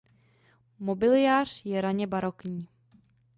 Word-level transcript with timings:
Mobiliář 0.79 1.65
je 1.65 1.81
raně 1.81 2.07
barokní. 2.07 2.67